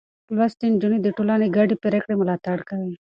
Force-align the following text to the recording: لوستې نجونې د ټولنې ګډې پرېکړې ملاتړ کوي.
لوستې 0.35 0.65
نجونې 0.73 0.99
د 1.01 1.07
ټولنې 1.17 1.47
ګډې 1.57 1.75
پرېکړې 1.83 2.13
ملاتړ 2.21 2.57
کوي. 2.69 2.93